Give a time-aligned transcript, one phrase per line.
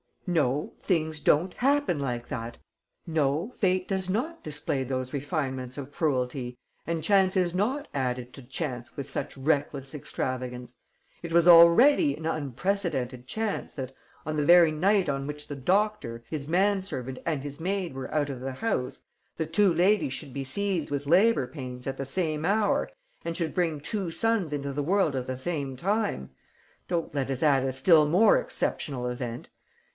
[0.25, 2.57] "No, things don't happen like that.
[3.05, 8.41] No, fate does not display those refinements of cruelty and chance is not added to
[8.41, 10.77] chance with such reckless extravagance!
[11.21, 13.93] It was already an unprecedented chance that,
[14.25, 18.11] on the very night on which the doctor, his man servant and his maid were
[18.13, 19.01] out of the house,
[19.37, 22.89] the two ladies should be seized with labour pains at the same hour
[23.23, 26.29] and should bring two sons into the world at the same time.
[26.87, 29.49] Don't let us add a still more exceptional event!